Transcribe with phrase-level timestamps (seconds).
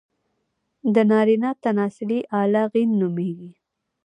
[0.93, 3.51] د نارينه تناسلي اله، غيڼ نوميږي.